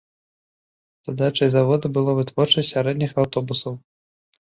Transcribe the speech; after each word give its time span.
Задачай 1.09 1.53
завода 1.57 1.93
было 1.99 2.17
вытворчасць 2.23 2.73
сярэдніх 2.75 3.11
аўтобусаў. 3.21 3.73